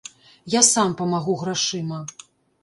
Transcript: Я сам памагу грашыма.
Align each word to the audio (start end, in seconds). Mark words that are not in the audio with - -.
Я 0.53 0.61
сам 0.67 0.95
памагу 1.01 1.37
грашыма. 1.43 2.01